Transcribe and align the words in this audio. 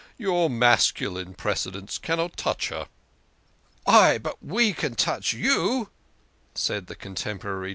Your 0.17 0.49
masculine 0.49 1.35
precedents 1.35 1.99
cannot 1.99 2.35
touch 2.35 2.69
her." 2.69 2.87
"Ay, 3.85 4.17
but 4.17 4.41
we 4.43 4.73
can 4.73 4.95
touch 4.95 5.31
you," 5.31 5.91
said 6.55 6.87
the 6.87 6.95
contemporary 6.95 7.67
HEM 7.69 7.69